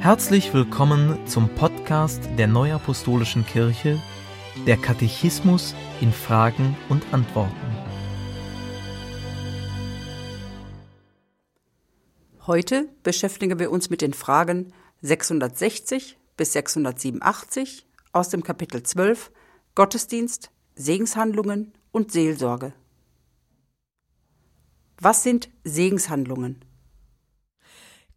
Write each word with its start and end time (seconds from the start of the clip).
Herzlich 0.00 0.54
willkommen 0.54 1.26
zum 1.26 1.48
Podcast 1.48 2.20
der 2.38 2.46
Neuapostolischen 2.46 3.44
Kirche, 3.44 4.00
der 4.66 4.76
Katechismus 4.76 5.74
in 6.00 6.12
Fragen 6.12 6.76
und 6.88 7.02
Antworten. 7.12 7.56
Heute 12.46 12.88
beschäftigen 13.02 13.58
wir 13.58 13.72
uns 13.72 13.90
mit 13.90 14.02
den 14.02 14.12
Fragen 14.12 14.72
660 15.00 16.18
bis 16.36 16.52
687 16.52 17.86
aus 18.12 18.28
dem 18.28 18.44
Kapitel 18.44 18.82
12 18.82 19.32
Gottesdienst, 19.74 20.50
Segenshandlungen 20.74 21.72
und 21.90 22.12
Seelsorge. 22.12 22.74
Was 25.00 25.22
sind 25.22 25.50
Segenshandlungen? 25.64 26.65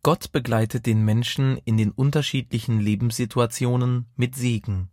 Gott 0.02 0.32
begleitet 0.32 0.86
den 0.86 1.04
Menschen 1.04 1.58
in 1.66 1.78
den 1.78 1.92
unterschiedlichen 1.92 2.80
Lebenssituationen 2.80 4.08
mit 4.16 4.36
Segen. 4.36 4.90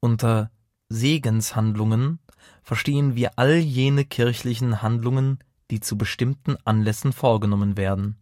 Unter 0.00 0.50
Segenshandlungen 0.88 2.20
verstehen 2.62 3.14
wir 3.16 3.38
all 3.38 3.56
jene 3.56 4.04
kirchlichen 4.04 4.80
Handlungen, 4.80 5.38
die 5.70 5.80
zu 5.80 5.98
bestimmten 5.98 6.56
Anlässen 6.64 7.12
vorgenommen 7.12 7.76
werden. 7.76 8.16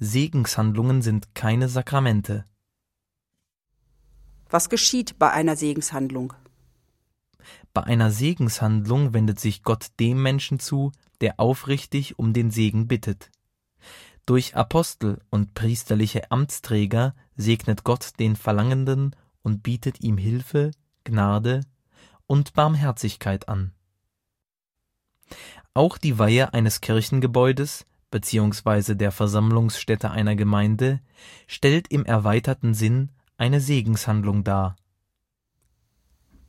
Segenshandlungen 0.00 1.02
sind 1.02 1.34
keine 1.34 1.68
Sakramente. 1.68 2.44
Was 4.50 4.68
geschieht 4.68 5.18
bei 5.18 5.30
einer 5.30 5.56
Segenshandlung? 5.56 6.32
Bei 7.72 7.84
einer 7.84 8.10
Segenshandlung 8.10 9.14
wendet 9.14 9.38
sich 9.38 9.62
Gott 9.62 9.86
dem 10.00 10.22
Menschen 10.22 10.58
zu, 10.58 10.92
der 11.20 11.38
aufrichtig 11.38 12.18
um 12.18 12.32
den 12.32 12.50
Segen 12.50 12.88
bittet. 12.88 13.30
Durch 14.28 14.56
Apostel 14.56 15.22
und 15.30 15.54
priesterliche 15.54 16.30
Amtsträger 16.30 17.14
segnet 17.34 17.82
Gott 17.82 18.18
den 18.18 18.36
Verlangenden 18.36 19.16
und 19.40 19.62
bietet 19.62 20.02
ihm 20.02 20.18
Hilfe, 20.18 20.72
Gnade 21.04 21.62
und 22.26 22.52
Barmherzigkeit 22.52 23.48
an. 23.48 23.72
Auch 25.72 25.96
die 25.96 26.18
Weihe 26.18 26.52
eines 26.52 26.82
Kirchengebäudes 26.82 27.86
bzw. 28.10 28.96
der 28.96 29.12
Versammlungsstätte 29.12 30.10
einer 30.10 30.36
Gemeinde 30.36 31.00
stellt 31.46 31.88
im 31.88 32.04
erweiterten 32.04 32.74
Sinn 32.74 33.08
eine 33.38 33.62
Segenshandlung 33.62 34.44
dar. 34.44 34.76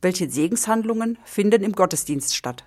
Welche 0.02 0.28
Segenshandlungen 0.28 1.16
finden 1.24 1.62
im 1.62 1.72
Gottesdienst 1.72 2.36
statt? 2.36 2.66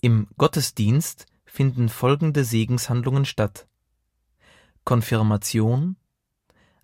Im 0.00 0.26
Gottesdienst 0.38 1.26
finden 1.54 1.88
folgende 1.88 2.44
Segenshandlungen 2.44 3.24
statt: 3.24 3.68
Konfirmation, 4.84 5.94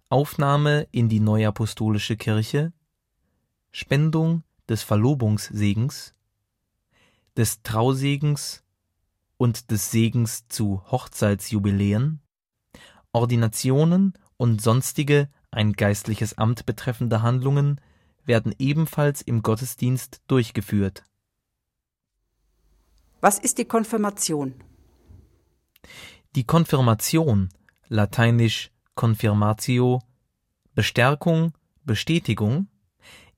Aufnahme 0.08 0.86
in 0.92 1.08
die 1.08 1.18
Neuapostolische 1.18 2.16
Kirche, 2.16 2.72
Spendung 3.72 4.44
des 4.68 4.84
Verlobungssegens, 4.84 6.14
des 7.36 7.64
Trausegens 7.64 8.62
und 9.38 9.72
des 9.72 9.90
Segens 9.90 10.46
zu 10.46 10.88
Hochzeitsjubiläen, 10.88 12.20
Ordinationen 13.10 14.12
und 14.36 14.62
sonstige 14.62 15.28
ein 15.50 15.72
geistliches 15.72 16.38
Amt 16.38 16.64
betreffende 16.64 17.22
Handlungen 17.22 17.80
werden 18.24 18.54
ebenfalls 18.60 19.20
im 19.20 19.42
Gottesdienst 19.42 20.22
durchgeführt 20.28 21.02
was 23.20 23.38
ist 23.38 23.58
die 23.58 23.64
Konfirmation? 23.64 24.54
Die 26.34 26.44
Konfirmation, 26.44 27.50
lateinisch 27.88 28.70
confirmatio, 28.94 30.00
Bestärkung, 30.74 31.52
Bestätigung, 31.84 32.68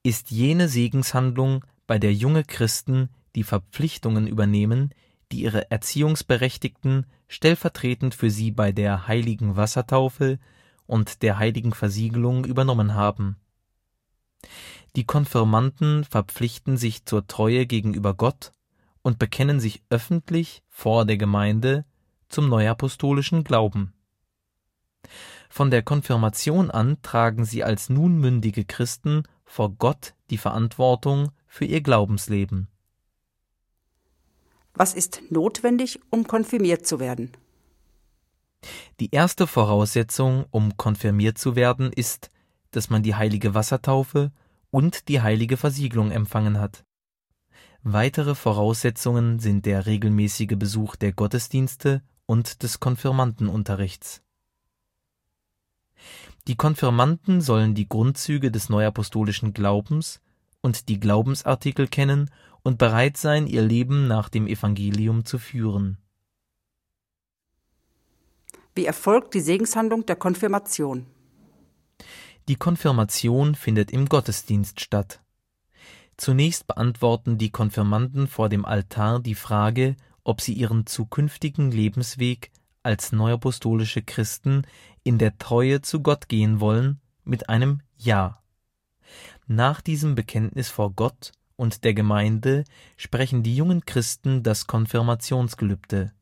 ist 0.02 0.30
jene 0.30 0.68
Segenshandlung, 0.68 1.64
bei 1.86 1.98
der 1.98 2.14
junge 2.14 2.44
Christen 2.44 3.08
die 3.34 3.44
Verpflichtungen 3.44 4.26
übernehmen, 4.26 4.94
die 5.30 5.42
ihre 5.42 5.70
Erziehungsberechtigten 5.70 7.06
stellvertretend 7.28 8.14
für 8.14 8.30
sie 8.30 8.50
bei 8.50 8.72
der 8.72 9.08
heiligen 9.08 9.56
Wassertaufe 9.56 10.38
und 10.86 11.22
der 11.22 11.38
heiligen 11.38 11.72
Versiegelung 11.72 12.44
übernommen 12.44 12.94
haben. 12.94 13.36
Die 14.96 15.04
Konfirmanden 15.04 16.04
verpflichten 16.04 16.76
sich 16.76 17.06
zur 17.06 17.26
Treue 17.26 17.66
gegenüber 17.66 18.14
Gott 18.14 18.52
und 19.02 19.18
bekennen 19.18 19.60
sich 19.60 19.82
öffentlich 19.90 20.62
vor 20.68 21.04
der 21.04 21.16
Gemeinde 21.16 21.84
zum 22.28 22.48
neuapostolischen 22.48 23.44
Glauben. 23.44 23.92
Von 25.50 25.70
der 25.70 25.82
Konfirmation 25.82 26.70
an 26.70 27.02
tragen 27.02 27.44
sie 27.44 27.62
als 27.62 27.90
nun 27.90 28.18
mündige 28.18 28.64
Christen 28.64 29.24
vor 29.44 29.70
Gott 29.70 30.14
die 30.30 30.38
Verantwortung 30.38 31.32
für 31.46 31.66
ihr 31.66 31.82
Glaubensleben. 31.82 32.68
Was 34.74 34.94
ist 34.94 35.20
notwendig, 35.28 36.00
um 36.08 36.26
konfirmiert 36.26 36.86
zu 36.86 36.98
werden? 36.98 37.30
Die 39.00 39.10
erste 39.10 39.46
Voraussetzung, 39.46 40.46
um 40.50 40.76
konfirmiert 40.76 41.36
zu 41.36 41.56
werden, 41.56 41.92
ist, 41.92 42.30
dass 42.70 42.88
man 42.88 43.02
die 43.02 43.14
heilige 43.14 43.54
Wassertaufe 43.54 44.32
und 44.70 45.08
die 45.08 45.20
heilige 45.20 45.58
Versiegelung 45.58 46.10
empfangen 46.10 46.58
hat. 46.58 46.84
Weitere 47.84 48.36
Voraussetzungen 48.36 49.40
sind 49.40 49.66
der 49.66 49.86
regelmäßige 49.86 50.56
Besuch 50.56 50.94
der 50.94 51.12
Gottesdienste 51.12 52.00
und 52.26 52.62
des 52.62 52.78
Konfirmandenunterrichts. 52.78 54.22
Die 56.46 56.54
Konfirmanden 56.54 57.40
sollen 57.40 57.74
die 57.74 57.88
Grundzüge 57.88 58.52
des 58.52 58.68
neuapostolischen 58.68 59.52
Glaubens 59.52 60.20
und 60.60 60.88
die 60.88 61.00
Glaubensartikel 61.00 61.88
kennen 61.88 62.30
und 62.62 62.78
bereit 62.78 63.16
sein, 63.16 63.48
ihr 63.48 63.62
Leben 63.62 64.06
nach 64.06 64.28
dem 64.28 64.46
Evangelium 64.46 65.24
zu 65.24 65.38
führen. 65.38 65.98
Wie 68.76 68.86
erfolgt 68.86 69.34
die 69.34 69.40
Segenshandlung 69.40 70.06
der 70.06 70.16
Konfirmation? 70.16 71.06
Die 72.48 72.56
Konfirmation 72.56 73.54
findet 73.54 73.90
im 73.90 74.08
Gottesdienst 74.08 74.80
statt. 74.80 75.21
Zunächst 76.16 76.66
beantworten 76.66 77.38
die 77.38 77.50
Konfirmanden 77.50 78.28
vor 78.28 78.48
dem 78.48 78.64
Altar 78.64 79.20
die 79.20 79.34
Frage, 79.34 79.96
ob 80.24 80.40
sie 80.40 80.52
ihren 80.52 80.86
zukünftigen 80.86 81.70
Lebensweg 81.70 82.50
als 82.82 83.12
neuapostolische 83.12 84.02
Christen 84.02 84.62
in 85.02 85.18
der 85.18 85.38
Treue 85.38 85.82
zu 85.82 86.00
Gott 86.00 86.28
gehen 86.28 86.60
wollen, 86.60 87.00
mit 87.24 87.48
einem 87.48 87.80
Ja. 87.96 88.42
Nach 89.46 89.80
diesem 89.80 90.14
Bekenntnis 90.14 90.68
vor 90.68 90.92
Gott 90.92 91.32
und 91.56 91.84
der 91.84 91.94
Gemeinde 91.94 92.64
sprechen 92.96 93.42
die 93.42 93.54
jungen 93.54 93.84
Christen 93.84 94.42
das 94.42 94.66
Konfirmationsgelübde. 94.66 96.12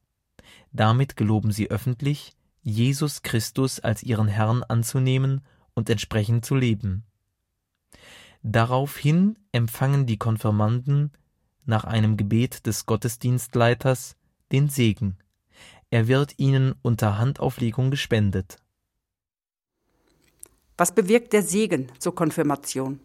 Damit 0.72 1.16
geloben 1.16 1.52
sie 1.52 1.70
öffentlich, 1.70 2.32
Jesus 2.62 3.22
Christus 3.22 3.80
als 3.80 4.02
ihren 4.02 4.28
Herrn 4.28 4.62
anzunehmen 4.62 5.42
und 5.74 5.88
entsprechend 5.88 6.44
zu 6.44 6.54
leben. 6.54 7.04
Daraufhin 8.42 9.38
empfangen 9.52 10.06
die 10.06 10.16
Konfirmanden 10.16 11.12
nach 11.64 11.84
einem 11.84 12.16
Gebet 12.16 12.66
des 12.66 12.86
Gottesdienstleiters 12.86 14.16
den 14.50 14.68
Segen. 14.68 15.18
Er 15.90 16.08
wird 16.08 16.38
ihnen 16.38 16.74
unter 16.82 17.18
Handauflegung 17.18 17.90
gespendet. 17.90 18.58
Was 20.76 20.94
bewirkt 20.94 21.32
der 21.32 21.42
Segen 21.42 21.92
zur 21.98 22.14
Konfirmation? 22.14 23.00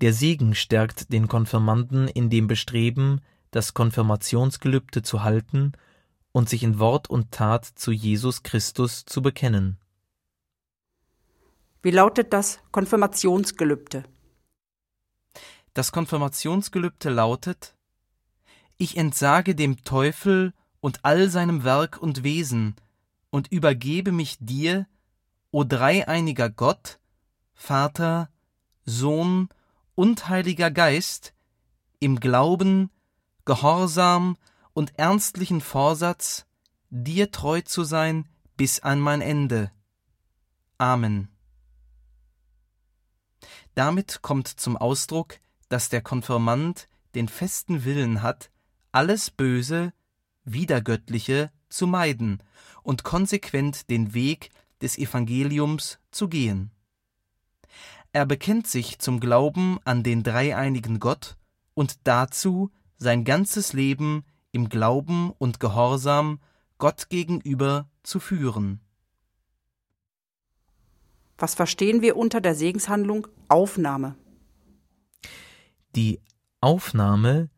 Der 0.00 0.12
Segen 0.12 0.54
stärkt 0.54 1.12
den 1.12 1.28
Konfirmanden 1.28 2.08
in 2.08 2.30
dem 2.30 2.46
Bestreben, 2.46 3.20
das 3.50 3.74
Konfirmationsgelübde 3.74 5.02
zu 5.02 5.22
halten 5.22 5.72
und 6.32 6.48
sich 6.48 6.62
in 6.62 6.78
Wort 6.78 7.10
und 7.10 7.30
Tat 7.30 7.66
zu 7.66 7.92
Jesus 7.92 8.42
Christus 8.42 9.04
zu 9.04 9.22
bekennen. 9.22 9.78
Wie 11.82 11.90
lautet 11.90 12.34
das 12.34 12.60
Konfirmationsgelübde? 12.72 14.04
Das 15.72 15.92
Konfirmationsgelübde 15.92 17.08
lautet 17.08 17.74
Ich 18.76 18.98
entsage 18.98 19.54
dem 19.54 19.82
Teufel 19.82 20.52
und 20.80 21.06
all 21.06 21.30
seinem 21.30 21.64
Werk 21.64 21.96
und 21.96 22.22
Wesen 22.22 22.76
und 23.30 23.50
übergebe 23.50 24.12
mich 24.12 24.36
dir, 24.40 24.86
o 25.52 25.64
dreieiniger 25.64 26.50
Gott, 26.50 27.00
Vater, 27.54 28.28
Sohn 28.84 29.48
und 29.94 30.28
Heiliger 30.28 30.70
Geist, 30.70 31.32
im 31.98 32.20
Glauben, 32.20 32.90
Gehorsam 33.46 34.36
und 34.74 34.98
ernstlichen 34.98 35.62
Vorsatz, 35.62 36.44
dir 36.90 37.30
treu 37.30 37.62
zu 37.62 37.84
sein 37.84 38.28
bis 38.58 38.80
an 38.80 39.00
mein 39.00 39.22
Ende. 39.22 39.72
Amen. 40.76 41.30
Damit 43.80 44.20
kommt 44.20 44.46
zum 44.46 44.76
Ausdruck, 44.76 45.40
dass 45.70 45.88
der 45.88 46.02
Konfirmand 46.02 46.86
den 47.14 47.28
festen 47.28 47.86
Willen 47.86 48.20
hat, 48.20 48.50
alles 48.92 49.30
Böse, 49.30 49.94
Widergöttliche 50.44 51.50
zu 51.70 51.86
meiden 51.86 52.42
und 52.82 53.04
konsequent 53.04 53.88
den 53.88 54.12
Weg 54.12 54.50
des 54.82 54.98
Evangeliums 54.98 55.98
zu 56.10 56.28
gehen. 56.28 56.72
Er 58.12 58.26
bekennt 58.26 58.66
sich 58.66 58.98
zum 58.98 59.18
Glauben 59.18 59.78
an 59.86 60.02
den 60.02 60.24
dreieinigen 60.24 61.00
Gott 61.00 61.38
und 61.72 62.00
dazu, 62.04 62.70
sein 62.98 63.24
ganzes 63.24 63.72
Leben 63.72 64.26
im 64.52 64.68
Glauben 64.68 65.30
und 65.38 65.58
Gehorsam 65.58 66.38
Gott 66.76 67.08
gegenüber 67.08 67.88
zu 68.02 68.20
führen. 68.20 68.82
Was 71.40 71.54
verstehen 71.54 72.02
wir 72.02 72.18
unter 72.18 72.42
der 72.42 72.54
Segenshandlung 72.54 73.26
Aufnahme? 73.48 74.14
Die 75.96 76.20
Aufnahme 76.60 77.48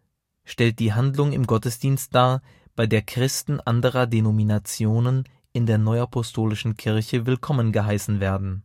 stellt 0.44 0.78
die 0.78 0.92
Handlung 0.92 1.32
im 1.32 1.48
Gottesdienst 1.48 2.14
dar, 2.14 2.42
bei 2.76 2.86
der 2.86 3.02
Christen 3.02 3.58
anderer 3.60 4.06
Denominationen 4.06 5.24
in 5.52 5.66
der 5.66 5.78
Neuapostolischen 5.78 6.76
Kirche 6.76 7.26
willkommen 7.26 7.72
geheißen 7.72 8.20
werden. 8.20 8.62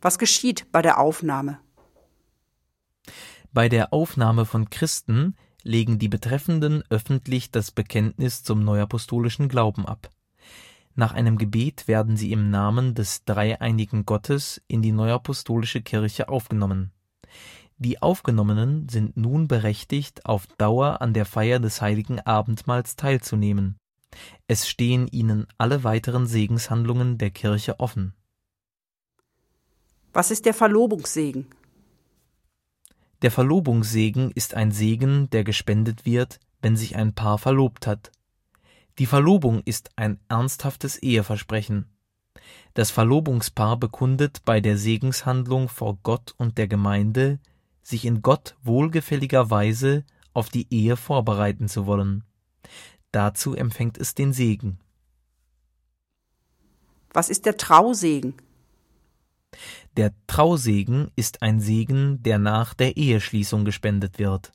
Was 0.00 0.18
geschieht 0.18 0.72
bei 0.72 0.80
der 0.80 0.98
Aufnahme? 0.98 1.58
Bei 3.52 3.68
der 3.68 3.92
Aufnahme 3.92 4.46
von 4.46 4.70
Christen 4.70 5.36
legen 5.62 5.98
die 5.98 6.08
Betreffenden 6.08 6.82
öffentlich 6.88 7.50
das 7.50 7.70
Bekenntnis 7.70 8.42
zum 8.42 8.64
neuapostolischen 8.64 9.50
Glauben 9.50 9.84
ab. 9.84 10.10
Nach 10.94 11.12
einem 11.12 11.38
Gebet 11.38 11.88
werden 11.88 12.16
sie 12.16 12.32
im 12.32 12.50
Namen 12.50 12.94
des 12.94 13.24
dreieinigen 13.24 14.04
Gottes 14.04 14.60
in 14.66 14.82
die 14.82 14.92
neuapostolische 14.92 15.82
Kirche 15.82 16.28
aufgenommen. 16.28 16.92
Die 17.78 18.02
Aufgenommenen 18.02 18.88
sind 18.88 19.16
nun 19.16 19.48
berechtigt, 19.48 20.26
auf 20.26 20.46
Dauer 20.58 21.00
an 21.00 21.14
der 21.14 21.24
Feier 21.24 21.60
des 21.60 21.80
heiligen 21.80 22.20
Abendmahls 22.20 22.96
teilzunehmen. 22.96 23.78
Es 24.48 24.68
stehen 24.68 25.06
ihnen 25.08 25.46
alle 25.56 25.84
weiteren 25.84 26.26
Segenshandlungen 26.26 27.16
der 27.16 27.30
Kirche 27.30 27.80
offen. 27.80 28.12
Was 30.12 30.30
ist 30.30 30.44
der 30.44 30.54
Verlobungssegen? 30.54 31.46
Der 33.22 33.30
Verlobungssegen 33.30 34.30
ist 34.32 34.54
ein 34.54 34.72
Segen, 34.72 35.30
der 35.30 35.44
gespendet 35.44 36.04
wird, 36.04 36.40
wenn 36.60 36.76
sich 36.76 36.96
ein 36.96 37.14
Paar 37.14 37.38
verlobt 37.38 37.86
hat. 37.86 38.10
Die 39.00 39.06
Verlobung 39.06 39.62
ist 39.64 39.88
ein 39.96 40.20
ernsthaftes 40.28 40.98
Eheversprechen. 40.98 41.86
Das 42.74 42.90
Verlobungspaar 42.90 43.78
bekundet 43.78 44.44
bei 44.44 44.60
der 44.60 44.76
Segenshandlung 44.76 45.70
vor 45.70 45.98
Gott 46.02 46.34
und 46.36 46.58
der 46.58 46.68
Gemeinde, 46.68 47.38
sich 47.82 48.04
in 48.04 48.20
Gott 48.20 48.56
wohlgefälliger 48.62 49.48
Weise 49.48 50.04
auf 50.34 50.50
die 50.50 50.66
Ehe 50.70 50.98
vorbereiten 50.98 51.66
zu 51.66 51.86
wollen. 51.86 52.24
Dazu 53.10 53.54
empfängt 53.54 53.96
es 53.96 54.14
den 54.14 54.34
Segen. 54.34 54.78
Was 57.14 57.30
ist 57.30 57.46
der 57.46 57.56
Trausegen? 57.56 58.34
Der 59.96 60.12
Trausegen 60.26 61.10
ist 61.16 61.40
ein 61.40 61.58
Segen, 61.60 62.22
der 62.22 62.38
nach 62.38 62.74
der 62.74 62.98
Eheschließung 62.98 63.64
gespendet 63.64 64.18
wird. 64.18 64.52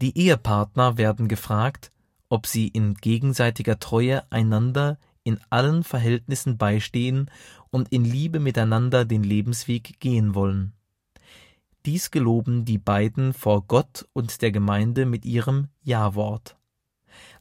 Die 0.00 0.16
Ehepartner 0.16 0.96
werden 0.96 1.26
gefragt, 1.26 1.91
ob 2.32 2.46
sie 2.46 2.68
in 2.68 2.94
gegenseitiger 2.94 3.78
Treue 3.78 4.22
einander 4.32 4.98
in 5.22 5.38
allen 5.50 5.84
Verhältnissen 5.84 6.56
beistehen 6.56 7.30
und 7.68 7.92
in 7.92 8.06
Liebe 8.06 8.40
miteinander 8.40 9.04
den 9.04 9.22
Lebensweg 9.22 10.00
gehen 10.00 10.34
wollen. 10.34 10.72
Dies 11.84 12.10
geloben 12.10 12.64
die 12.64 12.78
beiden 12.78 13.34
vor 13.34 13.66
Gott 13.66 14.08
und 14.14 14.40
der 14.40 14.50
Gemeinde 14.50 15.04
mit 15.04 15.26
ihrem 15.26 15.68
Ja-Wort. 15.82 16.56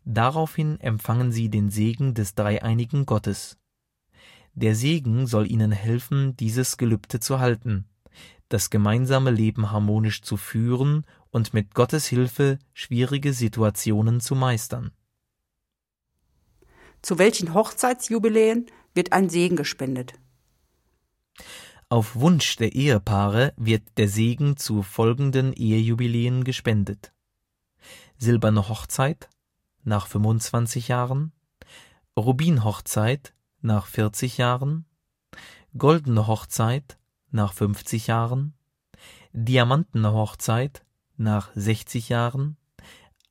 Daraufhin 0.04 0.78
empfangen 0.82 1.32
sie 1.32 1.48
den 1.48 1.70
Segen 1.70 2.14
des 2.14 2.36
dreieinigen 2.36 3.06
Gottes. 3.06 3.58
Der 4.56 4.76
Segen 4.76 5.26
soll 5.26 5.50
ihnen 5.50 5.72
helfen, 5.72 6.36
dieses 6.36 6.76
Gelübde 6.76 7.22
zu 7.22 7.40
halten, 7.40 7.86
das 8.50 8.70
gemeinsame 8.70 9.32
Leben 9.32 9.72
harmonisch 9.72 10.22
zu 10.22 10.36
führen 10.36 11.06
und 11.31 11.54
mit 11.54 11.74
Gottes 11.74 12.06
Hilfe 12.06 12.60
schwierige 12.74 13.33
Situationen 13.33 14.19
zu 14.22 14.36
meistern. 14.36 14.92
Zu 17.01 17.18
welchen 17.18 17.54
Hochzeitsjubiläen 17.54 18.68
wird 18.94 19.13
ein 19.13 19.30
Segen 19.30 19.56
gespendet? 19.56 20.13
Auf 21.89 22.16
Wunsch 22.16 22.56
der 22.57 22.74
Ehepaare 22.74 23.54
wird 23.57 23.83
der 23.98 24.07
Segen 24.07 24.56
zu 24.56 24.83
folgenden 24.83 25.51
Ehejubiläen 25.51 26.44
gespendet. 26.44 27.12
Silberne 28.18 28.69
Hochzeit 28.69 29.30
nach 29.84 30.07
25 30.07 30.89
Jahren, 30.89 31.31
Rubinhochzeit 32.16 33.34
nach 33.62 33.88
40 33.88 34.38
Jahren, 34.38 34.86
Goldene 35.77 36.27
Hochzeit 36.27 36.98
nach 37.31 37.54
50 37.54 38.07
Jahren, 38.07 38.54
Diamantene 39.34 40.13
Hochzeit 40.13 40.86
nach 41.22 41.52
60 41.56 42.10
Jahren, 42.10 42.58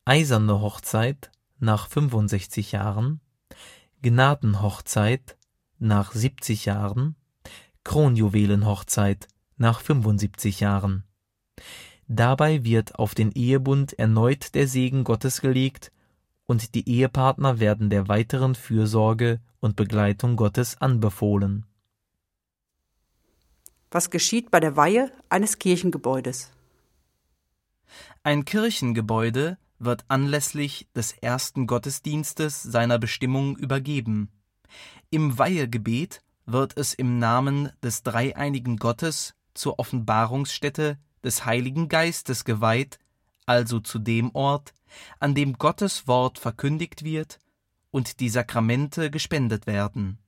Eiserne 0.04 0.60
Hochzeit 0.60 1.30
nach 1.58 1.88
65 1.88 2.72
Jahren, 2.72 3.20
Gnadenhochzeit 4.02 5.36
nach 5.78 6.12
70 6.12 6.64
Jahren, 6.64 7.16
Kronjuwelenhochzeit 7.84 9.28
nach 9.56 9.80
75 9.80 10.60
Jahren. 10.60 11.04
Dabei 12.08 12.64
wird 12.64 12.98
auf 12.98 13.14
den 13.14 13.30
Ehebund 13.32 13.98
erneut 13.98 14.54
der 14.54 14.66
Segen 14.66 15.04
Gottes 15.04 15.40
gelegt 15.40 15.92
und 16.46 16.74
die 16.74 16.88
Ehepartner 16.88 17.60
werden 17.60 17.90
der 17.90 18.08
weiteren 18.08 18.54
Fürsorge 18.54 19.40
und 19.60 19.76
Begleitung 19.76 20.36
Gottes 20.36 20.80
anbefohlen. 20.80 21.66
Was 23.90 24.10
geschieht 24.10 24.50
bei 24.50 24.60
der 24.60 24.76
Weihe 24.76 25.12
eines 25.28 25.58
Kirchengebäudes? 25.58 26.50
Ein 28.22 28.44
Kirchengebäude 28.44 29.58
wird 29.78 30.04
anlässlich 30.08 30.88
des 30.94 31.12
ersten 31.12 31.66
Gottesdienstes 31.66 32.62
seiner 32.62 32.98
Bestimmung 32.98 33.56
übergeben. 33.56 34.30
Im 35.10 35.38
Weihegebet 35.38 36.22
wird 36.46 36.76
es 36.76 36.94
im 36.94 37.18
Namen 37.18 37.70
des 37.82 38.02
dreieinigen 38.02 38.76
Gottes 38.76 39.34
zur 39.54 39.78
Offenbarungsstätte 39.78 40.98
des 41.24 41.44
Heiligen 41.44 41.88
Geistes 41.88 42.44
geweiht, 42.44 42.98
also 43.46 43.80
zu 43.80 43.98
dem 43.98 44.34
Ort, 44.34 44.74
an 45.18 45.34
dem 45.34 45.54
Gottes 45.54 46.06
Wort 46.06 46.38
verkündigt 46.38 47.04
wird 47.04 47.38
und 47.90 48.20
die 48.20 48.28
Sakramente 48.28 49.10
gespendet 49.10 49.66
werden. 49.66 50.18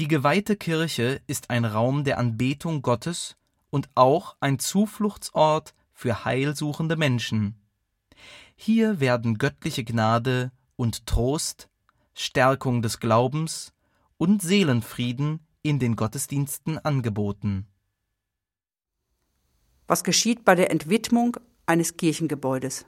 Die 0.00 0.08
geweihte 0.08 0.56
Kirche 0.56 1.22
ist 1.26 1.50
ein 1.50 1.64
Raum 1.64 2.04
der 2.04 2.18
Anbetung 2.18 2.82
Gottes 2.82 3.36
und 3.70 3.88
auch 3.94 4.36
ein 4.40 4.58
Zufluchtsort 4.58 5.74
für 5.94 6.24
heilsuchende 6.24 6.96
Menschen. 6.96 7.54
Hier 8.56 9.00
werden 9.00 9.38
göttliche 9.38 9.84
Gnade 9.84 10.52
und 10.76 11.06
Trost, 11.06 11.70
Stärkung 12.12 12.82
des 12.82 13.00
Glaubens 13.00 13.72
und 14.18 14.42
Seelenfrieden 14.42 15.40
in 15.62 15.78
den 15.78 15.96
Gottesdiensten 15.96 16.78
angeboten. 16.78 17.66
Was 19.86 20.04
geschieht 20.04 20.44
bei 20.44 20.54
der 20.54 20.70
Entwidmung 20.70 21.36
eines 21.66 21.96
Kirchengebäudes? 21.96 22.86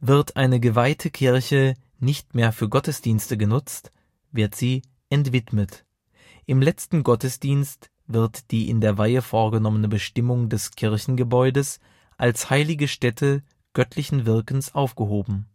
Wird 0.00 0.36
eine 0.36 0.60
geweihte 0.60 1.10
Kirche 1.10 1.74
nicht 1.98 2.34
mehr 2.34 2.52
für 2.52 2.68
Gottesdienste 2.68 3.36
genutzt, 3.36 3.92
wird 4.32 4.54
sie 4.54 4.82
entwidmet. 5.10 5.84
Im 6.46 6.60
letzten 6.60 7.04
Gottesdienst 7.04 7.91
wird 8.12 8.50
die 8.50 8.68
in 8.68 8.80
der 8.80 8.98
Weihe 8.98 9.22
vorgenommene 9.22 9.88
Bestimmung 9.88 10.48
des 10.48 10.72
Kirchengebäudes 10.72 11.80
als 12.16 12.50
heilige 12.50 12.88
Stätte 12.88 13.42
göttlichen 13.74 14.26
Wirkens 14.26 14.74
aufgehoben. 14.74 15.46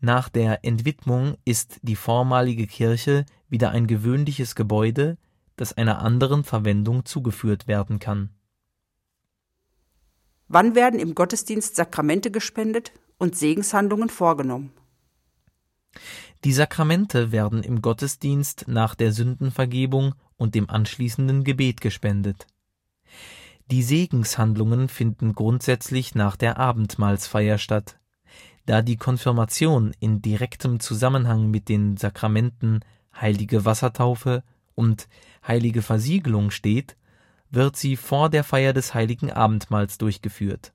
Nach 0.00 0.28
der 0.28 0.64
Entwidmung 0.64 1.36
ist 1.44 1.78
die 1.82 1.96
vormalige 1.96 2.66
Kirche 2.66 3.24
wieder 3.48 3.70
ein 3.70 3.86
gewöhnliches 3.86 4.54
Gebäude, 4.54 5.16
das 5.56 5.72
einer 5.72 6.02
anderen 6.02 6.44
Verwendung 6.44 7.04
zugeführt 7.04 7.66
werden 7.66 7.98
kann. 7.98 8.30
Wann 10.48 10.74
werden 10.74 11.00
im 11.00 11.14
Gottesdienst 11.14 11.74
Sakramente 11.74 12.30
gespendet 12.30 12.92
und 13.18 13.36
Segenshandlungen 13.36 14.10
vorgenommen? 14.10 14.72
Die 16.44 16.52
Sakramente 16.52 17.32
werden 17.32 17.62
im 17.62 17.82
Gottesdienst 17.82 18.66
nach 18.68 18.94
der 18.94 19.12
Sündenvergebung 19.12 20.14
und 20.36 20.54
dem 20.54 20.68
anschließenden 20.70 21.44
Gebet 21.44 21.80
gespendet. 21.80 22.46
Die 23.70 23.82
Segenshandlungen 23.82 24.88
finden 24.88 25.34
grundsätzlich 25.34 26.14
nach 26.14 26.36
der 26.36 26.58
Abendmahlsfeier 26.58 27.58
statt. 27.58 27.98
Da 28.64 28.82
die 28.82 28.96
Konfirmation 28.96 29.92
in 29.98 30.22
direktem 30.22 30.80
Zusammenhang 30.80 31.50
mit 31.50 31.68
den 31.68 31.96
Sakramenten 31.96 32.80
heilige 33.14 33.64
Wassertaufe 33.64 34.42
und 34.74 35.08
heilige 35.46 35.82
Versiegelung 35.82 36.50
steht, 36.50 36.96
wird 37.50 37.76
sie 37.76 37.96
vor 37.96 38.28
der 38.28 38.44
Feier 38.44 38.72
des 38.72 38.94
heiligen 38.94 39.32
Abendmahls 39.32 39.98
durchgeführt. 39.98 40.72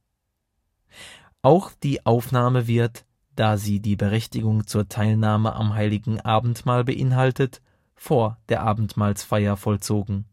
Auch 1.41 1.71
die 1.83 2.05
Aufnahme 2.05 2.67
wird, 2.67 3.05
da 3.35 3.57
sie 3.57 3.79
die 3.79 3.95
Berechtigung 3.95 4.67
zur 4.67 4.87
Teilnahme 4.87 5.55
am 5.55 5.73
heiligen 5.73 6.19
Abendmahl 6.19 6.83
beinhaltet, 6.83 7.61
vor 8.01 8.39
der 8.49 8.63
Abendmahlsfeier 8.63 9.55
vollzogen. 9.57 10.25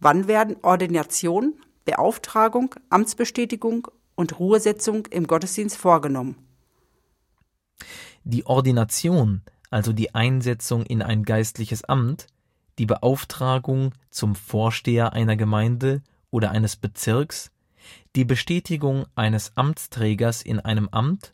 Wann 0.00 0.28
werden 0.28 0.56
Ordination, 0.60 1.54
Beauftragung, 1.86 2.74
Amtsbestätigung 2.90 3.88
und 4.14 4.38
Ruhesetzung 4.38 5.06
im 5.06 5.26
Gottesdienst 5.26 5.78
vorgenommen? 5.78 6.36
Die 8.22 8.44
Ordination, 8.44 9.40
also 9.70 9.94
die 9.94 10.14
Einsetzung 10.14 10.84
in 10.84 11.00
ein 11.00 11.22
geistliches 11.22 11.84
Amt, 11.84 12.26
die 12.78 12.84
Beauftragung 12.84 13.94
zum 14.10 14.34
Vorsteher 14.34 15.14
einer 15.14 15.36
Gemeinde 15.36 16.02
oder 16.30 16.50
eines 16.50 16.76
Bezirks, 16.76 17.50
die 18.14 18.26
Bestätigung 18.26 19.06
eines 19.14 19.56
Amtsträgers 19.56 20.42
in 20.42 20.60
einem 20.60 20.90
Amt 20.90 21.32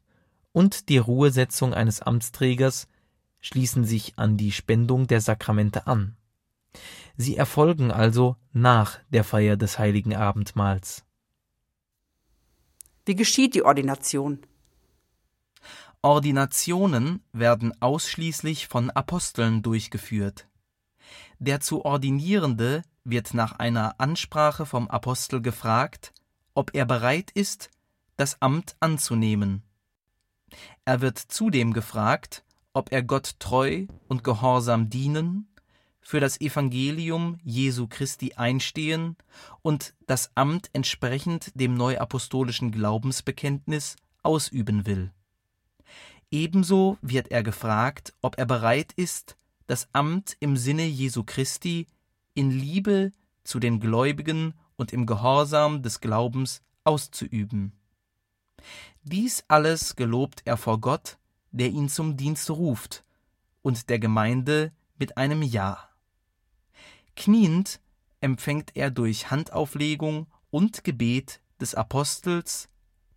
und 0.53 0.89
die 0.89 0.99
Ruhesetzung 0.99 1.75
eines 1.75 2.03
Amtsträgers 2.03 2.87
schließen 3.41 3.85
sich 3.85 4.19
an 4.19 4.37
die 4.37 4.53
Spendung 4.53 5.07
der 5.07 5.21
Sakramente 5.21 5.87
an. 5.87 6.17
Sie 7.17 7.37
erfolgen 7.37 7.91
also 7.91 8.37
nach 8.53 8.99
der 9.11 9.25
Feier 9.25 9.57
des 9.57 9.79
heiligen 9.79 10.15
Abendmahls. 10.15 11.05
Wie 13.05 13.15
geschieht 13.15 13.55
die 13.55 13.63
Ordination? 13.65 14.41
Ordinationen 16.03 17.23
werden 17.33 17.75
ausschließlich 17.83 18.69
von 18.69 18.91
Aposteln 18.91 19.63
durchgeführt. 19.63 20.47
Der 21.39 21.61
zu 21.61 21.85
Ordinierende 21.85 22.83
wird 23.05 23.35
nach 23.35 23.59
einer 23.59 24.01
Ansprache 24.01 24.65
vom 24.65 24.89
Apostel 24.89 25.43
gefragt, 25.43 26.13
ob 26.55 26.75
er 26.75 26.87
bereit 26.87 27.31
ist, 27.33 27.71
das 28.17 28.41
Amt 28.41 28.77
anzunehmen. 28.81 29.63
Er 30.85 31.01
wird 31.01 31.19
zudem 31.19 31.73
gefragt, 31.73 32.45
ob 32.73 32.93
er 32.93 33.03
Gott 33.03 33.37
treu 33.39 33.87
und 34.09 34.25
gehorsam 34.25 34.91
dienen, 34.91 35.49
für 36.01 36.21
das 36.21 36.41
Evangelium 36.41 37.39
Jesu 37.45 37.87
Christi 37.87 38.33
einstehen 38.35 39.17
und 39.63 39.95
das 40.07 40.31
Amt 40.35 40.71
entsprechend 40.73 41.53
dem 41.55 41.75
neuapostolischen 41.75 42.73
Glaubensbekenntnis 42.73 43.97
ausüben 44.23 44.87
will. 44.87 45.13
Ebenso 46.31 46.97
wird 47.03 47.31
er 47.31 47.43
gefragt, 47.43 48.15
ob 48.23 48.39
er 48.39 48.47
bereit 48.47 48.93
ist, 48.93 49.37
das 49.67 49.89
Amt 49.93 50.37
im 50.41 50.57
Sinne 50.57 50.87
Jesu 50.87 51.23
Christi 51.25 51.87
in 52.35 52.51
Liebe 52.51 53.13
zu 53.45 53.59
den 53.59 53.81
Gläubigen 53.81 54.55
und 54.77 54.93
im 54.93 55.07
Gehorsam 55.07 55.83
des 55.83 56.01
Glaubens 56.01 56.63
auszuüben. 56.85 57.73
Dies 59.03 59.45
alles 59.49 59.97
gelobt 59.97 60.43
er 60.45 60.57
vor 60.57 60.81
Gott, 60.81 61.19
der 61.51 61.69
ihn 61.69 61.89
zum 61.89 62.17
Dienst 62.17 62.51
ruft, 62.51 63.05
und 63.63 63.89
der 63.91 63.99
Gemeinde 63.99 64.73
mit 64.99 65.17
einem 65.17 65.43
Ja. 65.43 65.89
Kniend 67.17 67.81
empfängt 68.21 68.77
er 68.77 68.91
durch 68.91 69.31
Handauflegung 69.31 70.27
und 70.51 70.85
Gebet 70.85 71.41
des 71.61 71.75
Apostels 71.75 72.69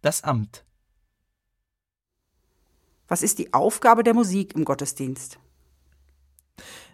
das 0.02 0.24
Amt. 0.24 0.66
Was 3.08 3.22
ist 3.22 3.40
die 3.40 3.54
Aufgabe 3.54 4.04
der 4.04 4.14
Musik 4.14 4.56
im 4.56 4.66
Gottesdienst? 4.66 5.40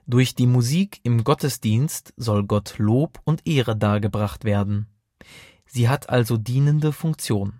Durch 0.05 0.33
die 0.33 0.47
Musik 0.47 0.99
im 1.03 1.23
Gottesdienst 1.23 2.13
soll 2.17 2.45
Gott 2.45 2.79
Lob 2.79 3.21
und 3.25 3.45
Ehre 3.47 3.77
dargebracht 3.77 4.43
werden. 4.43 4.87
Sie 5.67 5.87
hat 5.87 6.09
also 6.09 6.37
dienende 6.37 6.91
Funktion. 6.91 7.59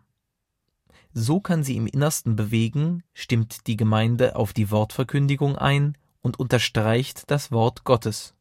So 1.14 1.40
kann 1.40 1.64
sie 1.64 1.76
im 1.76 1.88
Innersten 1.88 2.36
bewegen, 2.36 3.04
stimmt 3.14 3.68
die 3.68 3.78
Gemeinde 3.78 4.36
auf 4.36 4.54
die 4.54 4.70
Wortverkündigung 4.70 5.58
ein 5.58 5.98
und 6.22 6.40
unterstreicht 6.40 7.30
das 7.32 7.52
Wort 7.52 7.84
Gottes. 7.84 8.36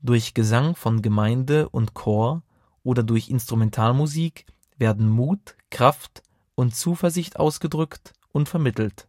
Durch 0.00 0.34
Gesang 0.34 0.76
von 0.76 1.02
Gemeinde 1.02 1.68
und 1.68 1.94
Chor 1.94 2.42
oder 2.82 3.02
durch 3.02 3.28
Instrumentalmusik 3.28 4.46
werden 4.78 5.08
Mut, 5.08 5.56
Kraft 5.70 6.22
und 6.54 6.74
Zuversicht 6.74 7.38
ausgedrückt 7.38 8.12
und 8.32 8.48
vermittelt. 8.48 9.08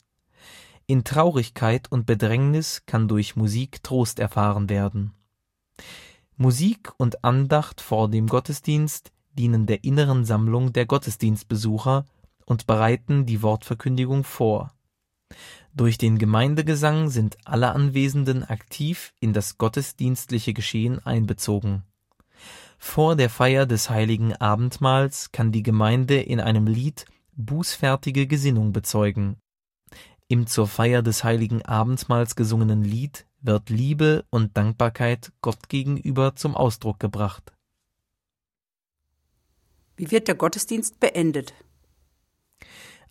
In 0.85 1.03
Traurigkeit 1.03 1.91
und 1.91 2.05
Bedrängnis 2.05 2.83
kann 2.85 3.07
durch 3.07 3.35
Musik 3.35 3.83
Trost 3.83 4.19
erfahren 4.19 4.69
werden. 4.69 5.13
Musik 6.35 6.91
und 6.97 7.23
Andacht 7.23 7.81
vor 7.81 8.09
dem 8.09 8.27
Gottesdienst 8.27 9.11
dienen 9.33 9.65
der 9.65 9.83
inneren 9.83 10.25
Sammlung 10.25 10.73
der 10.73 10.85
Gottesdienstbesucher 10.85 12.05
und 12.45 12.67
bereiten 12.67 13.25
die 13.25 13.41
Wortverkündigung 13.41 14.23
vor. 14.23 14.73
Durch 15.73 15.97
den 15.97 16.19
Gemeindegesang 16.19 17.09
sind 17.09 17.37
alle 17.45 17.71
Anwesenden 17.71 18.43
aktiv 18.43 19.13
in 19.19 19.33
das 19.33 19.57
gottesdienstliche 19.57 20.53
Geschehen 20.53 20.99
einbezogen. 20.99 21.83
Vor 22.77 23.15
der 23.15 23.29
Feier 23.29 23.65
des 23.65 23.89
heiligen 23.89 24.35
Abendmahls 24.35 25.31
kann 25.31 25.51
die 25.51 25.63
Gemeinde 25.63 26.21
in 26.21 26.39
einem 26.39 26.67
Lied 26.67 27.05
bußfertige 27.35 28.27
Gesinnung 28.27 28.73
bezeugen. 28.73 29.37
Im 30.27 30.47
zur 30.47 30.67
Feier 30.67 31.01
des 31.01 31.23
heiligen 31.23 31.63
Abendmahls 31.63 32.35
gesungenen 32.35 32.83
Lied 32.83 33.25
wird 33.41 33.69
Liebe 33.69 34.25
und 34.29 34.55
Dankbarkeit 34.57 35.31
Gott 35.41 35.69
gegenüber 35.69 36.35
zum 36.35 36.55
Ausdruck 36.55 36.99
gebracht. 36.99 37.53
Wie 39.95 40.11
wird 40.11 40.27
der 40.27 40.35
Gottesdienst 40.35 40.99
beendet? 40.99 41.53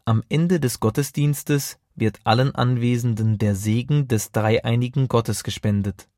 Am 0.05 0.25
Ende 0.29 0.59
des 0.59 0.81
Gottesdienstes 0.81 1.79
wird 1.95 2.19
allen 2.25 2.57
Anwesenden 2.57 3.39
der 3.39 3.55
Segen 3.55 4.09
des 4.09 4.33
dreieinigen 4.33 5.07
Gottes 5.07 5.45
gespendet. 5.45 6.09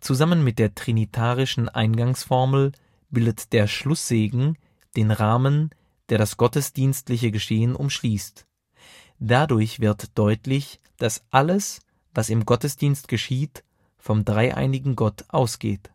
Zusammen 0.00 0.42
mit 0.42 0.58
der 0.58 0.74
trinitarischen 0.74 1.68
Eingangsformel 1.68 2.72
bildet 3.10 3.52
der 3.52 3.66
Schlusssegen 3.66 4.56
den 4.96 5.10
Rahmen, 5.10 5.70
der 6.08 6.16
das 6.16 6.38
gottesdienstliche 6.38 7.30
Geschehen 7.30 7.76
umschließt. 7.76 8.46
Dadurch 9.18 9.80
wird 9.80 10.16
deutlich, 10.16 10.80
dass 10.96 11.24
alles, 11.30 11.80
was 12.14 12.30
im 12.30 12.46
Gottesdienst 12.46 13.08
geschieht, 13.08 13.64
vom 13.98 14.24
dreieinigen 14.24 14.96
Gott 14.96 15.26
ausgeht. 15.28 15.90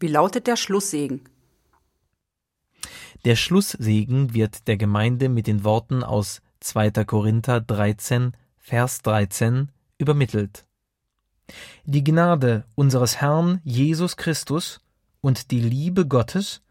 Wie 0.00 0.08
lautet 0.08 0.48
der 0.48 0.56
Schlusssegen? 0.56 1.28
Der 3.24 3.34
Schlusssegen 3.34 4.32
wird 4.32 4.68
der 4.68 4.76
Gemeinde 4.76 5.28
mit 5.28 5.48
den 5.48 5.64
Worten 5.64 6.04
aus 6.04 6.40
2. 6.60 7.04
Korinther 7.04 7.60
13, 7.60 8.32
Vers 8.56 9.02
13 9.02 9.72
übermittelt. 9.98 10.66
Die 11.84 12.04
Gnade 12.04 12.64
unseres 12.74 13.20
Herrn 13.20 13.60
Jesus 13.64 14.16
Christus 14.16 14.80
und 15.20 15.50
die 15.50 15.60
Liebe 15.60 16.06
Gottes 16.06 16.62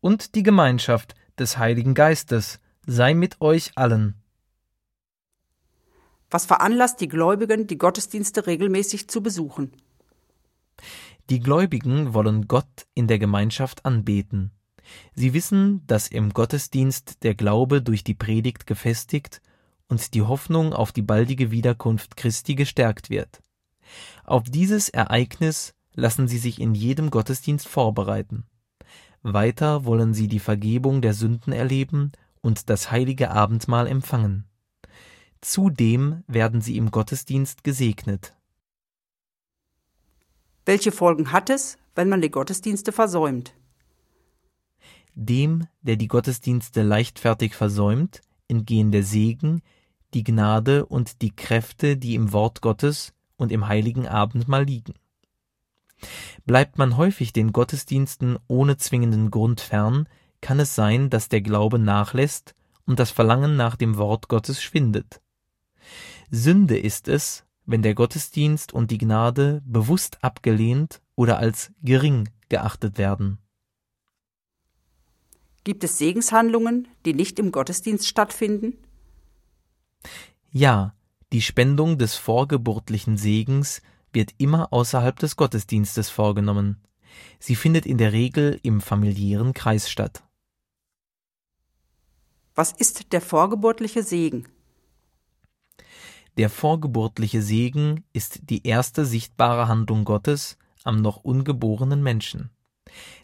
und 0.00 0.34
die 0.34 0.42
Gemeinschaft 0.42 1.14
des 1.38 1.58
Heiligen 1.58 1.94
Geistes 1.94 2.60
sei 2.86 3.14
mit 3.14 3.40
euch 3.40 3.72
allen. 3.74 4.14
Was 6.30 6.46
veranlasst 6.46 7.00
die 7.00 7.08
Gläubigen, 7.08 7.66
die 7.66 7.78
Gottesdienste 7.78 8.46
regelmäßig 8.46 9.08
zu 9.08 9.22
besuchen? 9.22 9.72
Die 11.30 11.40
Gläubigen 11.40 12.14
wollen 12.14 12.46
Gott 12.46 12.86
in 12.94 13.08
der 13.08 13.18
Gemeinschaft 13.18 13.84
anbeten. 13.84 14.52
Sie 15.14 15.34
wissen, 15.34 15.86
dass 15.86 16.08
im 16.08 16.32
Gottesdienst 16.32 17.22
der 17.22 17.34
Glaube 17.34 17.82
durch 17.82 18.04
die 18.04 18.14
Predigt 18.14 18.66
gefestigt 18.66 19.40
und 19.88 20.14
die 20.14 20.22
Hoffnung 20.22 20.72
auf 20.72 20.92
die 20.92 21.02
baldige 21.02 21.50
Wiederkunft 21.50 22.16
Christi 22.16 22.54
gestärkt 22.54 23.10
wird. 23.10 23.42
Auf 24.24 24.44
dieses 24.44 24.88
Ereignis 24.88 25.74
lassen 25.94 26.28
sie 26.28 26.38
sich 26.38 26.60
in 26.60 26.74
jedem 26.74 27.10
Gottesdienst 27.10 27.68
vorbereiten. 27.68 28.44
Weiter 29.22 29.84
wollen 29.84 30.14
sie 30.14 30.28
die 30.28 30.38
Vergebung 30.38 31.02
der 31.02 31.12
Sünden 31.12 31.52
erleben 31.52 32.12
und 32.40 32.70
das 32.70 32.90
heilige 32.90 33.30
Abendmahl 33.30 33.86
empfangen. 33.86 34.46
Zudem 35.40 36.22
werden 36.26 36.60
sie 36.60 36.76
im 36.76 36.90
Gottesdienst 36.90 37.64
gesegnet. 37.64 38.34
Welche 40.64 40.92
Folgen 40.92 41.32
hat 41.32 41.50
es, 41.50 41.78
wenn 41.94 42.08
man 42.08 42.20
die 42.20 42.30
Gottesdienste 42.30 42.92
versäumt? 42.92 43.54
Dem, 45.14 45.66
der 45.82 45.96
die 45.96 46.08
Gottesdienste 46.08 46.82
leichtfertig 46.82 47.54
versäumt, 47.54 48.20
entgehen 48.48 48.90
der 48.90 49.02
Segen, 49.02 49.62
die 50.14 50.24
Gnade 50.24 50.86
und 50.86 51.22
die 51.22 51.34
Kräfte, 51.34 51.96
die 51.96 52.14
im 52.14 52.32
Wort 52.32 52.60
Gottes 52.60 53.12
und 53.36 53.52
im 53.52 53.68
heiligen 53.68 54.06
Abendmahl 54.06 54.64
liegen. 54.64 54.94
Bleibt 56.44 56.78
man 56.78 56.96
häufig 56.96 57.32
den 57.32 57.52
Gottesdiensten 57.52 58.38
ohne 58.48 58.76
zwingenden 58.76 59.30
Grund 59.30 59.60
fern, 59.60 60.08
kann 60.40 60.58
es 60.58 60.74
sein, 60.74 61.10
dass 61.10 61.28
der 61.28 61.42
Glaube 61.42 61.78
nachlässt 61.78 62.54
und 62.86 62.98
das 62.98 63.10
Verlangen 63.10 63.56
nach 63.56 63.76
dem 63.76 63.98
Wort 63.98 64.28
Gottes 64.28 64.62
schwindet. 64.62 65.20
Sünde 66.30 66.78
ist 66.78 67.08
es, 67.08 67.44
wenn 67.66 67.82
der 67.82 67.94
Gottesdienst 67.94 68.72
und 68.72 68.90
die 68.90 68.98
Gnade 68.98 69.62
bewusst 69.64 70.22
abgelehnt 70.24 71.00
oder 71.14 71.38
als 71.38 71.72
gering 71.82 72.28
geachtet 72.48 72.98
werden. 72.98 73.38
Gibt 75.64 75.84
es 75.84 75.98
Segenshandlungen, 75.98 76.88
die 77.04 77.14
nicht 77.14 77.38
im 77.38 77.52
Gottesdienst 77.52 78.06
stattfinden? 78.06 78.78
Ja, 80.50 80.94
die 81.32 81.42
Spendung 81.42 81.98
des 81.98 82.16
vorgeburtlichen 82.16 83.16
Segens 83.16 83.82
wird 84.12 84.32
immer 84.38 84.72
außerhalb 84.72 85.18
des 85.18 85.36
Gottesdienstes 85.36 86.10
vorgenommen. 86.10 86.82
Sie 87.38 87.54
findet 87.54 87.86
in 87.86 87.98
der 87.98 88.12
Regel 88.12 88.58
im 88.62 88.80
familiären 88.80 89.52
Kreis 89.52 89.90
statt. 89.90 90.24
Was 92.54 92.72
ist 92.72 93.12
der 93.12 93.20
vorgeburtliche 93.20 94.02
Segen? 94.02 94.48
Der 96.36 96.50
vorgeburtliche 96.50 97.42
Segen 97.42 98.04
ist 98.12 98.50
die 98.50 98.66
erste 98.66 99.04
sichtbare 99.04 99.68
Handlung 99.68 100.04
Gottes 100.04 100.56
am 100.84 101.02
noch 101.02 101.18
ungeborenen 101.18 102.02
Menschen. 102.02 102.50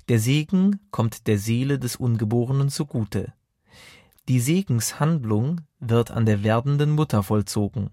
Der 0.08 0.18
Segen 0.18 0.80
kommt 0.90 1.26
der 1.26 1.38
Seele 1.38 1.78
des 1.78 1.96
Ungeborenen 1.96 2.68
zugute. 2.68 3.32
Die 4.28 4.40
Segenshandlung 4.40 5.62
wird 5.78 6.10
an 6.10 6.26
der 6.26 6.42
werdenden 6.42 6.90
Mutter 6.90 7.22
vollzogen. 7.22 7.90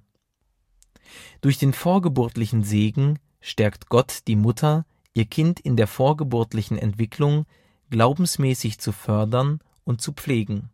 Durch 1.42 1.58
den 1.58 1.74
vorgeburtlichen 1.74 2.63
Segen 2.63 3.20
stärkt 3.39 3.89
Gott 3.89 4.20
die 4.27 4.36
Mutter, 4.36 4.86
ihr 5.13 5.25
Kind 5.25 5.60
in 5.60 5.75
der 5.75 5.88
vorgeburtlichen 5.88 6.77
Entwicklung 6.77 7.46
glaubensmäßig 7.89 8.80
zu 8.80 8.92
fördern 8.92 9.60
und 9.84 10.01
zu 10.01 10.13
pflegen. 10.13 10.70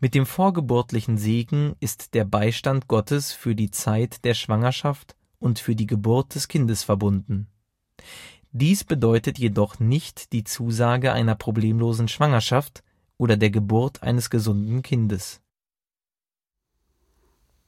Mit 0.00 0.14
dem 0.14 0.24
vorgeburtlichen 0.24 1.18
Segen 1.18 1.74
ist 1.80 2.14
der 2.14 2.24
Beistand 2.24 2.88
Gottes 2.88 3.32
für 3.32 3.54
die 3.54 3.70
Zeit 3.70 4.24
der 4.24 4.34
Schwangerschaft 4.34 5.16
und 5.40 5.58
für 5.58 5.74
die 5.74 5.86
Geburt 5.86 6.34
des 6.34 6.48
Kindes 6.48 6.84
verbunden. 6.84 7.48
Dies 8.52 8.84
bedeutet 8.84 9.38
jedoch 9.38 9.78
nicht 9.78 10.32
die 10.32 10.44
Zusage 10.44 11.12
einer 11.12 11.34
problemlosen 11.34 12.08
Schwangerschaft 12.08 12.82
oder 13.18 13.36
der 13.36 13.50
Geburt 13.50 14.02
eines 14.02 14.30
gesunden 14.30 14.82
Kindes. 14.82 15.40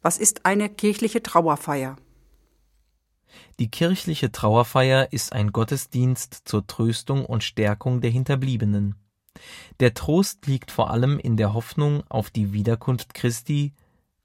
Was 0.01 0.17
ist 0.17 0.47
eine 0.47 0.71
kirchliche 0.71 1.23
Trauerfeier? 1.23 1.97
Die 3.59 3.71
kirchliche 3.71 4.33
Trauerfeier 4.33 5.13
ist 5.13 5.35
ein 5.35 5.53
Gottesdienst 5.53 6.43
zur 6.47 6.67
Tröstung 6.67 7.27
und 7.27 7.45
Stärkung 7.45 8.01
der 8.01 8.11
Hinterbliebenen. 8.11 8.95
Der 9.79 9.95
Trost 9.95 10.47
liegt 10.47 10.71
vor 10.71 10.91
allem 10.91 11.19
in 11.19 11.37
der 11.37 11.53
Hoffnung 11.53 12.03
auf 12.09 12.31
die 12.31 12.53
Wiederkunft 12.53 13.15
Christi, 13.15 13.75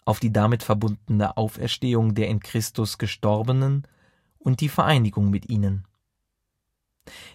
auf 0.06 0.20
die 0.20 0.32
damit 0.32 0.64
verbundene 0.64 1.36
Auferstehung 1.36 2.16
der 2.16 2.30
in 2.30 2.40
Christus 2.40 2.98
Gestorbenen 2.98 3.88
und 4.40 4.62
die 4.62 4.70
Vereinigung 4.70 5.30
mit 5.30 5.50
ihnen. 5.50 5.86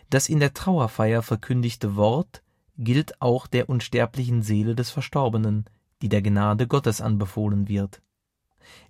Das 0.09 0.29
in 0.29 0.41
der 0.41 0.55
Trauerfeier 0.55 1.23
verkündigte 1.23 1.97
Wort 1.97 2.43
gilt 2.77 3.21
auch 3.21 3.47
der 3.47 3.69
unsterblichen 3.69 4.43
Seele 4.43 4.75
des 4.75 4.91
Verstorbenen, 4.91 5.67
die 6.03 6.09
der 6.09 6.23
Gnade 6.23 6.67
Gottes 6.67 7.00
anbefohlen 7.00 7.69
wird. 7.69 8.03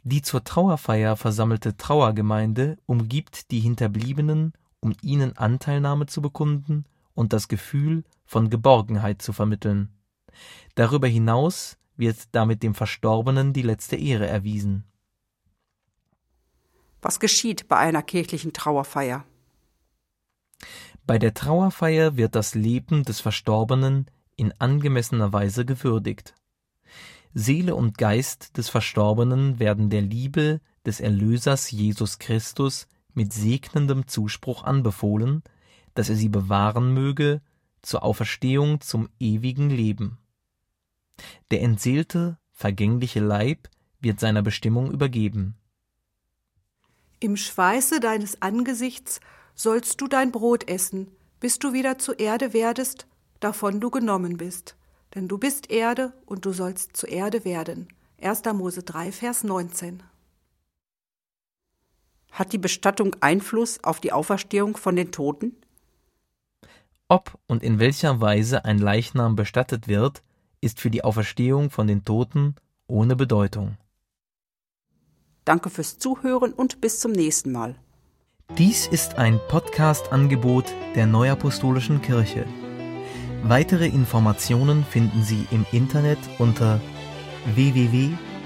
Die 0.03 0.23
zur 0.23 0.45
Trauerfeier 0.45 1.17
versammelte 1.17 1.77
Trauergemeinde 1.77 2.79
umgibt 2.87 3.51
die 3.51 3.61
Hinterbliebenen, 3.61 4.53
um 4.81 4.95
ihnen 5.03 5.37
Anteilnahme 5.37 6.07
zu 6.07 6.23
bekunden 6.23 6.85
und 7.15 7.33
das 7.33 7.49
Gefühl 7.49 8.05
von 8.25 8.49
Geborgenheit 8.51 9.21
zu 9.23 9.33
vermitteln. 9.33 9.91
Darüber 10.75 11.09
hinaus 11.09 11.77
wird 11.97 12.17
damit 12.33 12.63
dem 12.63 12.75
Verstorbenen 12.75 13.53
die 13.53 13.63
letzte 13.63 13.97
Ehre 13.97 14.27
erwiesen. 14.27 14.85
Was 17.03 17.21
geschieht 17.21 17.69
bei 17.69 17.77
einer 17.77 18.03
kirchlichen 18.03 18.53
Trauerfeier? 18.53 19.25
Bei 21.07 21.19
der 21.19 21.35
Trauerfeier 21.35 22.17
wird 22.17 22.35
das 22.35 22.55
Leben 22.55 23.03
des 23.05 23.21
Verstorbenen 23.21 24.07
in 24.37 24.53
angemessener 24.59 25.33
Weise 25.33 25.65
gewürdigt. 25.65 26.35
Seele 27.35 27.75
und 27.75 27.99
Geist 27.99 28.57
des 28.57 28.69
Verstorbenen 28.69 29.59
werden 29.59 29.91
der 29.91 30.03
Liebe 30.03 30.61
des 30.85 31.01
Erlösers 31.01 31.71
Jesus 31.71 32.19
Christus 32.19 32.89
mit 33.15 33.33
segnendem 33.33 34.09
Zuspruch 34.09 34.65
anbefohlen, 34.65 35.43
dass 35.95 36.09
er 36.09 36.17
sie 36.17 36.29
bewahren 36.29 36.95
möge 36.95 37.41
zur 37.83 38.03
Auferstehung 38.03 38.81
zum 38.81 39.09
ewigen 39.19 39.71
Leben. 39.71 40.19
Der 41.51 41.63
entseelte, 41.63 42.39
vergängliche 42.53 43.21
Leib 43.21 43.69
wird 44.01 44.21
seiner 44.21 44.43
Bestimmung 44.43 44.91
übergeben. 44.91 45.57
Im 47.21 47.37
Schweiße 47.37 48.01
deines 48.01 48.41
Angesichts 48.41 49.21
sollst 49.61 50.01
du 50.01 50.09
dein 50.09 50.33
Brot 50.33 50.71
essen, 50.71 51.09
bis 51.39 51.59
du 51.59 51.75
wieder 51.75 51.99
zur 51.99 52.19
Erde 52.19 52.55
werdest, 52.55 53.07
davon 53.41 53.79
du 53.79 53.91
genommen 53.91 54.39
bist. 54.39 54.75
Denn 55.15 55.29
du 55.29 55.37
bist 55.37 55.71
Erde 55.71 56.15
und 56.25 56.47
du 56.47 56.53
sollst 56.53 56.97
zur 56.97 57.11
Erde 57.11 57.45
werden. 57.45 57.89
1. 58.23 58.43
Mose 58.55 58.83
3, 58.83 59.13
Vers 59.13 59.45
19. 59.45 60.03
Hat 62.33 62.53
die 62.55 62.59
Bestattung 62.59 63.17
Einfluss 63.21 63.85
auf 63.85 64.01
die 64.01 64.13
Auferstehung 64.13 64.79
von 64.79 64.97
den 64.97 65.13
Toten? 65.13 65.57
Ob 67.09 67.39
und 67.47 67.63
in 67.63 67.79
welcher 67.79 68.21
Weise 68.21 68.65
ein 68.65 68.79
Leichnam 68.79 69.37
bestattet 69.37 69.89
wird, 69.89 70.23
ist 70.63 70.81
für 70.81 70.91
die 70.91 71.05
Auferstehung 71.05 71.71
von 71.71 71.87
den 71.87 72.05
Toten 72.05 72.55
ohne 72.87 73.15
Bedeutung. 73.15 73.77
Danke 75.45 75.69
fürs 75.69 75.99
Zuhören 75.99 76.53
und 76.53 76.81
bis 76.81 77.01
zum 77.01 77.13
nächsten 77.13 77.53
Mal. 77.53 77.77
Dies 78.59 78.87
ist 78.89 79.17
ein 79.17 79.41
Podcast-Angebot 79.49 80.65
der 80.95 81.07
Neuapostolischen 81.07 82.03
Kirche. 82.03 82.45
Weitere 83.43 83.87
Informationen 83.87 84.85
finden 84.85 85.23
Sie 85.23 85.47
im 85.51 85.65
Internet 85.73 86.19
unter 86.39 86.81
www.nak.org. 87.55 88.41